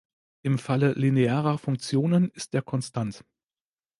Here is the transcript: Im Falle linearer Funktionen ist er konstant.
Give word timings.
Im 0.41 0.57
Falle 0.57 0.93
linearer 0.93 1.59
Funktionen 1.59 2.31
ist 2.31 2.55
er 2.55 2.63
konstant. 2.63 3.23